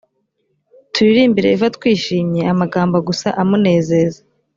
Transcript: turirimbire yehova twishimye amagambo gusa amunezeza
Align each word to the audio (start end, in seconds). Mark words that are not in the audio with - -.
turirimbire 0.93 1.47
yehova 1.49 1.73
twishimye 1.77 2.41
amagambo 2.53 2.97
gusa 3.07 3.27
amunezeza 3.41 4.19